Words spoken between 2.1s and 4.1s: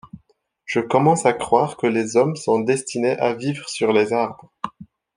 hommes sont destinés à vivre sur